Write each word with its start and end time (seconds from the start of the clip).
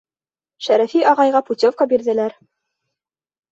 Шәрәфи 0.67 1.01
ағайға 1.11 1.43
путевка 1.51 1.89
бирҙеләр. 1.93 2.37